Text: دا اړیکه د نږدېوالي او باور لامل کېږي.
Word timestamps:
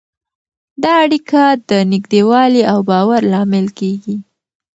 دا 0.83 0.91
اړیکه 1.05 1.41
د 1.69 1.71
نږدېوالي 1.91 2.63
او 2.71 2.79
باور 2.89 3.21
لامل 3.31 3.67
کېږي. 3.79 4.15